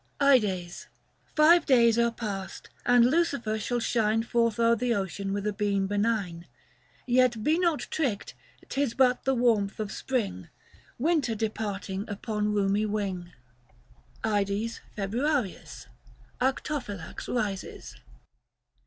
v. 0.19 0.25
IDES. 0.25 0.87
Five 1.35 1.67
days 1.67 1.99
are 1.99 2.09
passed, 2.09 2.71
and 2.87 3.05
Lucifer 3.05 3.59
shall 3.59 3.77
shine 3.79 4.23
Forth 4.23 4.59
o'er 4.59 4.75
the 4.75 4.95
ocean 4.95 5.31
with 5.31 5.45
a 5.45 5.53
beam 5.53 5.85
benign; 5.85 6.47
150 7.05 7.13
Yet 7.13 7.43
be 7.43 7.59
not 7.59 7.81
tricked, 7.91 8.33
'tis 8.67 8.95
but 8.95 9.25
the 9.25 9.35
warmth 9.35 9.79
of 9.79 9.91
Spring, 9.91 10.49
Winter 10.97 11.35
departing 11.35 12.09
upon 12.09 12.47
rheumy 12.51 12.87
wing.' 12.87 13.31
III. 14.25 14.31
IDES 14.33 14.79
FEB. 14.95 15.13
ARCTOPHYLAX 16.41 17.27
RISES. 17.27 17.95